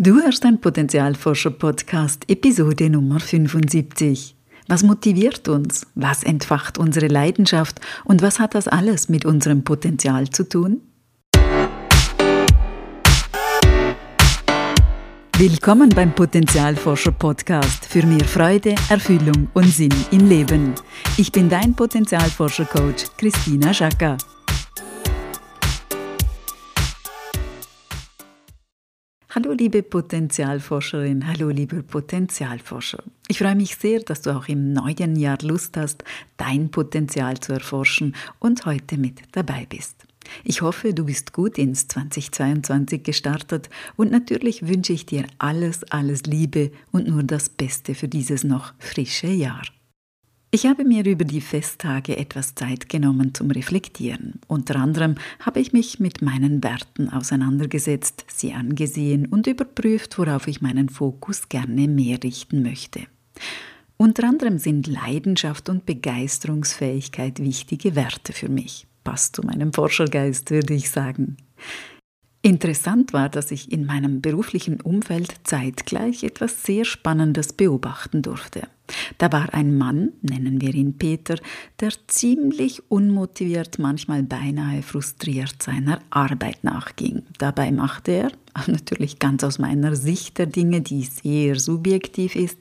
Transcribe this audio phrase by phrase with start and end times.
[0.00, 4.36] Du hörst ein Potenzialforscher-Podcast, Episode Nummer 75.
[4.68, 5.88] Was motiviert uns?
[5.96, 7.80] Was entfacht unsere Leidenschaft?
[8.04, 10.82] Und was hat das alles mit unserem Potenzial zu tun?
[15.36, 20.76] Willkommen beim Potenzialforscher Podcast für mehr Freude, Erfüllung und Sinn im Leben.
[21.16, 24.16] Ich bin dein Potenzialforscher Coach Christina Schacker.
[29.40, 33.04] Hallo liebe Potenzialforscherin, hallo lieber Potenzialforscher.
[33.28, 36.02] Ich freue mich sehr, dass du auch im neuen Jahr Lust hast,
[36.36, 39.94] dein Potenzial zu erforschen und heute mit dabei bist.
[40.42, 46.24] Ich hoffe, du bist gut ins 2022 gestartet und natürlich wünsche ich dir alles, alles
[46.24, 49.62] Liebe und nur das Beste für dieses noch frische Jahr.
[50.50, 54.40] Ich habe mir über die Festtage etwas Zeit genommen zum Reflektieren.
[54.46, 60.62] Unter anderem habe ich mich mit meinen Werten auseinandergesetzt, sie angesehen und überprüft, worauf ich
[60.62, 63.02] meinen Fokus gerne mehr richten möchte.
[63.98, 68.86] Unter anderem sind Leidenschaft und Begeisterungsfähigkeit wichtige Werte für mich.
[69.04, 71.36] Passt zu meinem Forschergeist, würde ich sagen.
[72.40, 78.62] Interessant war, dass ich in meinem beruflichen Umfeld zeitgleich etwas sehr Spannendes beobachten durfte.
[79.18, 81.36] Da war ein Mann, nennen wir ihn Peter,
[81.80, 87.22] der ziemlich unmotiviert, manchmal beinahe frustriert seiner Arbeit nachging.
[87.38, 88.32] Dabei machte er,
[88.66, 92.58] natürlich ganz aus meiner Sicht der Dinge, die sehr subjektiv ist,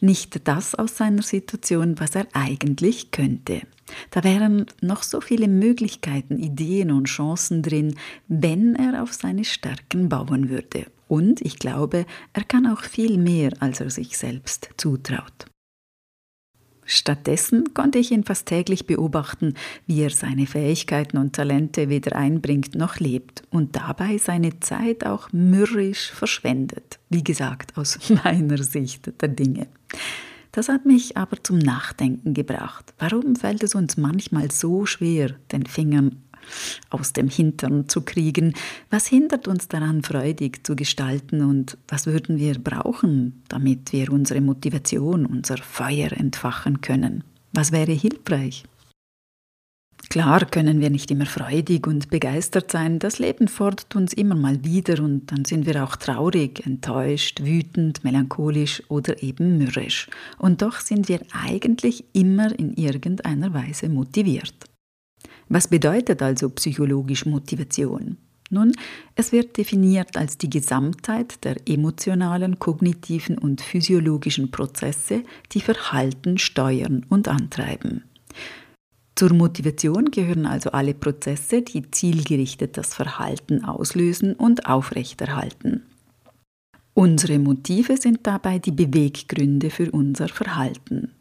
[0.00, 3.62] nicht das aus seiner Situation, was er eigentlich könnte.
[4.10, 7.94] Da wären noch so viele Möglichkeiten, Ideen und Chancen drin,
[8.26, 10.86] wenn er auf seine Stärken bauen würde.
[11.08, 15.46] Und ich glaube, er kann auch viel mehr, als er sich selbst zutraut.
[16.94, 19.54] Stattdessen konnte ich ihn fast täglich beobachten,
[19.86, 25.32] wie er seine Fähigkeiten und Talente weder einbringt noch lebt und dabei seine Zeit auch
[25.32, 26.98] mürrisch verschwendet.
[27.08, 29.68] Wie gesagt, aus meiner Sicht der Dinge.
[30.52, 32.92] Das hat mich aber zum Nachdenken gebracht.
[32.98, 36.22] Warum fällt es uns manchmal so schwer, den Fingern
[36.90, 38.54] aus dem Hintern zu kriegen?
[38.90, 44.40] Was hindert uns daran, freudig zu gestalten und was würden wir brauchen, damit wir unsere
[44.40, 47.24] Motivation, unser Feuer entfachen können?
[47.52, 48.64] Was wäre hilfreich?
[50.08, 54.62] Klar können wir nicht immer freudig und begeistert sein, das Leben fordert uns immer mal
[54.62, 60.08] wieder und dann sind wir auch traurig, enttäuscht, wütend, melancholisch oder eben mürrisch.
[60.38, 64.54] Und doch sind wir eigentlich immer in irgendeiner Weise motiviert.
[65.52, 68.16] Was bedeutet also psychologisch Motivation?
[68.48, 68.72] Nun,
[69.16, 77.04] es wird definiert als die Gesamtheit der emotionalen, kognitiven und physiologischen Prozesse, die Verhalten steuern
[77.10, 78.04] und antreiben.
[79.14, 85.82] Zur Motivation gehören also alle Prozesse, die zielgerichtet das Verhalten auslösen und aufrechterhalten.
[86.94, 91.12] Unsere Motive sind dabei die Beweggründe für unser Verhalten.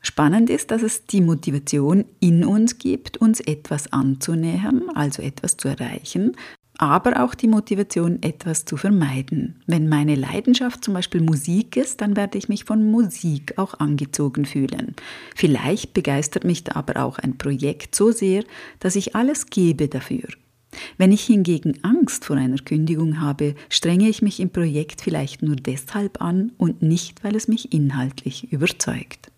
[0.00, 5.68] Spannend ist, dass es die Motivation in uns gibt, uns etwas anzunähern, also etwas zu
[5.68, 6.36] erreichen,
[6.78, 9.62] aber auch die Motivation, etwas zu vermeiden.
[9.66, 14.44] Wenn meine Leidenschaft zum Beispiel Musik ist, dann werde ich mich von Musik auch angezogen
[14.44, 14.94] fühlen.
[15.34, 18.44] Vielleicht begeistert mich da aber auch ein Projekt so sehr,
[18.80, 20.28] dass ich alles gebe dafür.
[20.98, 25.56] Wenn ich hingegen Angst vor einer Kündigung habe, strenge ich mich im Projekt vielleicht nur
[25.56, 29.30] deshalb an und nicht, weil es mich inhaltlich überzeugt.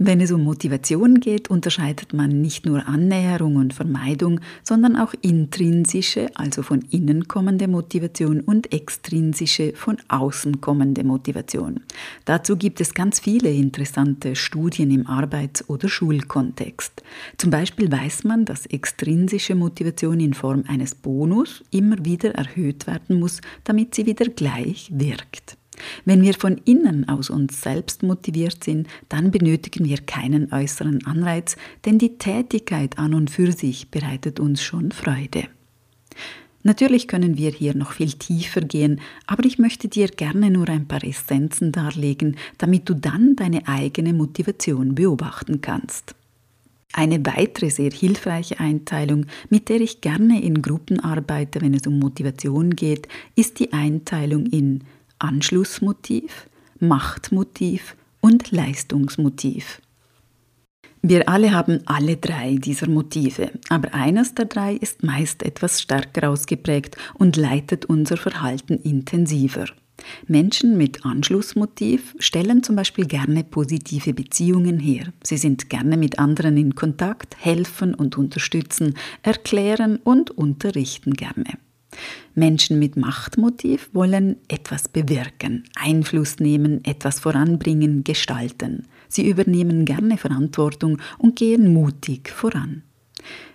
[0.00, 6.28] Wenn es um Motivation geht, unterscheidet man nicht nur Annäherung und Vermeidung, sondern auch intrinsische,
[6.36, 11.80] also von innen kommende Motivation und extrinsische, von außen kommende Motivation.
[12.26, 17.02] Dazu gibt es ganz viele interessante Studien im Arbeits- oder Schulkontext.
[17.36, 23.18] Zum Beispiel weiß man, dass extrinsische Motivation in Form eines Bonus immer wieder erhöht werden
[23.18, 25.56] muss, damit sie wieder gleich wirkt.
[26.04, 31.56] Wenn wir von innen aus uns selbst motiviert sind, dann benötigen wir keinen äußeren Anreiz,
[31.84, 35.44] denn die Tätigkeit an und für sich bereitet uns schon Freude.
[36.64, 40.88] Natürlich können wir hier noch viel tiefer gehen, aber ich möchte dir gerne nur ein
[40.88, 46.14] paar Essenzen darlegen, damit du dann deine eigene Motivation beobachten kannst.
[46.92, 51.98] Eine weitere sehr hilfreiche Einteilung, mit der ich gerne in Gruppen arbeite, wenn es um
[51.98, 54.82] Motivation geht, ist die Einteilung in
[55.18, 56.48] Anschlussmotiv,
[56.78, 59.80] Machtmotiv und Leistungsmotiv.
[61.02, 66.30] Wir alle haben alle drei dieser Motive, aber eines der drei ist meist etwas stärker
[66.30, 69.66] ausgeprägt und leitet unser Verhalten intensiver.
[70.26, 75.12] Menschen mit Anschlussmotiv stellen zum Beispiel gerne positive Beziehungen her.
[75.22, 81.58] Sie sind gerne mit anderen in Kontakt, helfen und unterstützen, erklären und unterrichten gerne.
[82.34, 88.86] Menschen mit Machtmotiv wollen etwas bewirken, Einfluss nehmen, etwas voranbringen, gestalten.
[89.08, 92.82] Sie übernehmen gerne Verantwortung und gehen mutig voran.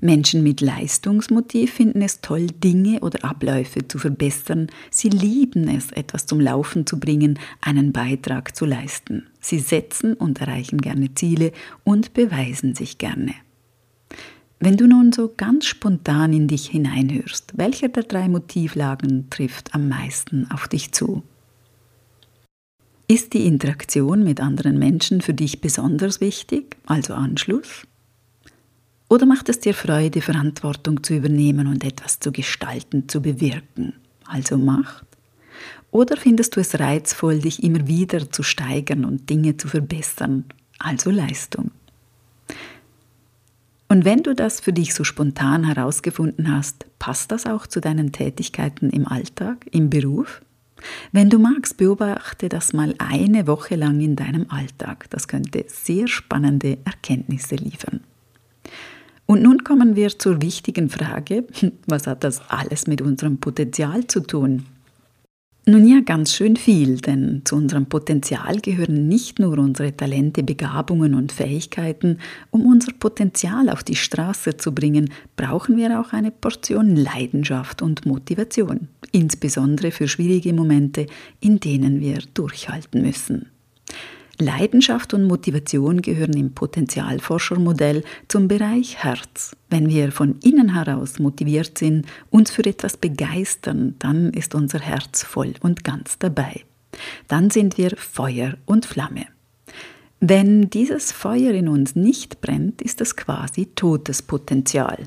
[0.00, 4.68] Menschen mit Leistungsmotiv finden es toll, Dinge oder Abläufe zu verbessern.
[4.90, 9.26] Sie lieben es, etwas zum Laufen zu bringen, einen Beitrag zu leisten.
[9.40, 11.52] Sie setzen und erreichen gerne Ziele
[11.84, 13.34] und beweisen sich gerne.
[14.62, 19.88] Wenn du nun so ganz spontan in dich hineinhörst, welcher der drei Motivlagen trifft am
[19.88, 21.22] meisten auf dich zu?
[23.08, 27.86] Ist die Interaktion mit anderen Menschen für dich besonders wichtig, also Anschluss?
[29.08, 33.94] Oder macht es dir Freude, Verantwortung zu übernehmen und etwas zu gestalten, zu bewirken,
[34.26, 35.06] also Macht?
[35.90, 40.44] Oder findest du es reizvoll, dich immer wieder zu steigern und Dinge zu verbessern,
[40.78, 41.70] also Leistung?
[43.90, 48.12] Und wenn du das für dich so spontan herausgefunden hast, passt das auch zu deinen
[48.12, 50.42] Tätigkeiten im Alltag, im Beruf?
[51.10, 55.10] Wenn du magst, beobachte das mal eine Woche lang in deinem Alltag.
[55.10, 57.98] Das könnte sehr spannende Erkenntnisse liefern.
[59.26, 61.44] Und nun kommen wir zur wichtigen Frage,
[61.88, 64.66] was hat das alles mit unserem Potenzial zu tun?
[65.70, 71.14] Nun ja, ganz schön viel, denn zu unserem Potenzial gehören nicht nur unsere Talente, Begabungen
[71.14, 72.18] und Fähigkeiten.
[72.50, 78.04] Um unser Potenzial auf die Straße zu bringen, brauchen wir auch eine Portion Leidenschaft und
[78.04, 81.06] Motivation, insbesondere für schwierige Momente,
[81.38, 83.46] in denen wir durchhalten müssen.
[84.40, 89.56] Leidenschaft und Motivation gehören im Potenzialforschermodell zum Bereich Herz.
[89.68, 95.22] Wenn wir von innen heraus motiviert sind, uns für etwas begeistern, dann ist unser Herz
[95.22, 96.64] voll und ganz dabei.
[97.28, 99.26] Dann sind wir Feuer und Flamme.
[100.20, 105.06] Wenn dieses Feuer in uns nicht brennt, ist es quasi totes Potenzial.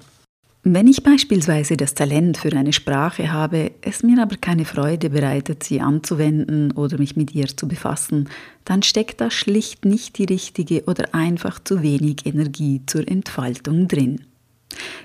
[0.65, 5.61] Wenn ich beispielsweise das Talent für eine Sprache habe, es mir aber keine Freude bereitet,
[5.63, 8.29] sie anzuwenden oder mich mit ihr zu befassen,
[8.63, 14.21] dann steckt da schlicht nicht die richtige oder einfach zu wenig Energie zur Entfaltung drin.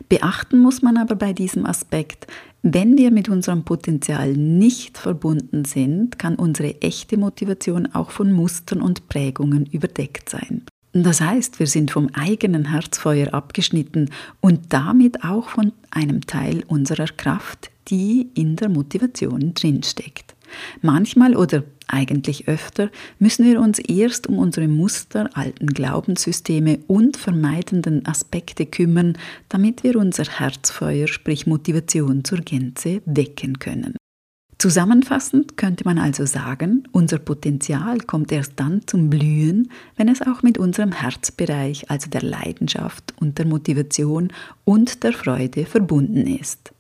[0.08, 2.28] Beachten muss man aber bei diesem Aspekt,
[2.62, 8.80] wenn wir mit unserem Potenzial nicht verbunden sind, kann unsere echte Motivation auch von Mustern
[8.80, 10.62] und Prägungen überdeckt sein.
[11.02, 14.10] Das heißt, wir sind vom eigenen Herzfeuer abgeschnitten
[14.40, 20.34] und damit auch von einem Teil unserer Kraft, die in der Motivation drinsteckt.
[20.80, 28.06] Manchmal oder eigentlich öfter müssen wir uns erst um unsere Muster, alten Glaubenssysteme und vermeidenden
[28.06, 29.16] Aspekte kümmern,
[29.48, 33.97] damit wir unser Herzfeuer, sprich Motivation zur Gänze, wecken können.
[34.58, 40.42] Zusammenfassend könnte man also sagen, unser Potenzial kommt erst dann zum Blühen, wenn es auch
[40.42, 44.32] mit unserem Herzbereich, also der Leidenschaft und der Motivation
[44.64, 46.72] und der Freude verbunden ist.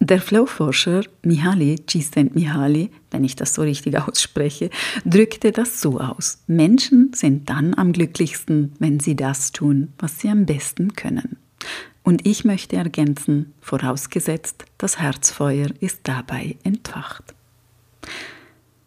[0.00, 4.68] Der Flowforscher Mihaly Csikszentmihalyi, wenn ich das so richtig ausspreche,
[5.04, 6.42] drückte das so aus.
[6.48, 11.36] Menschen sind dann am glücklichsten, wenn sie das tun, was sie am besten können.
[12.04, 17.34] Und ich möchte ergänzen, vorausgesetzt, das Herzfeuer ist dabei entfacht.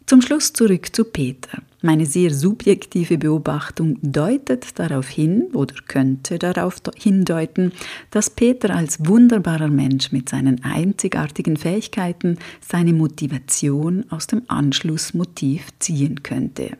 [0.05, 1.61] Zum Schluss zurück zu Peter.
[1.81, 7.73] Meine sehr subjektive Beobachtung deutet darauf hin oder könnte darauf hindeuten,
[8.11, 16.23] dass Peter als wunderbarer Mensch mit seinen einzigartigen Fähigkeiten seine Motivation aus dem Anschlussmotiv ziehen
[16.23, 16.77] könnte.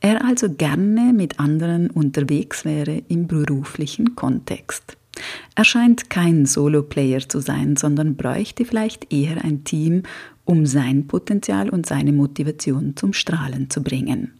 [0.00, 4.97] Er also gerne mit anderen unterwegs wäre im beruflichen Kontext.
[5.54, 10.02] Er scheint kein Solo-Player zu sein, sondern bräuchte vielleicht eher ein Team,
[10.44, 14.32] um sein Potenzial und seine Motivation zum Strahlen zu bringen.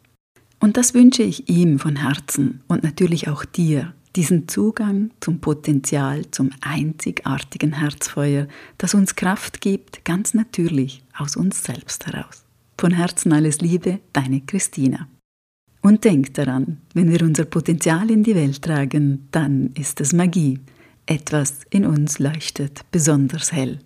[0.60, 6.24] Und das wünsche ich ihm von Herzen und natürlich auch dir, diesen Zugang zum Potenzial,
[6.30, 12.44] zum einzigartigen Herzfeuer, das uns Kraft gibt, ganz natürlich aus uns selbst heraus.
[12.78, 15.08] Von Herzen alles Liebe, deine Christina.
[15.88, 20.60] Und denk daran, wenn wir unser Potenzial in die Welt tragen, dann ist es Magie.
[21.06, 23.78] Etwas in uns leuchtet besonders hell.